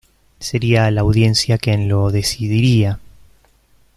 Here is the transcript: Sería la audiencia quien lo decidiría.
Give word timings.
Sería 0.39 0.89
la 0.89 1.01
audiencia 1.01 1.59
quien 1.59 1.87
lo 1.87 2.09
decidiría. 2.09 2.97